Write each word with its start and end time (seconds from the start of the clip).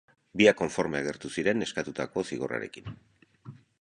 Biak 0.39 0.55
konforme 0.61 1.01
agertu 1.01 1.31
ziren 1.39 1.65
eskatutako 1.67 2.25
zigorrarekin. 2.31 2.91